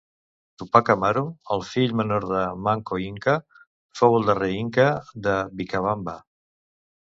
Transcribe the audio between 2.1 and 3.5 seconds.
de Manco Inca,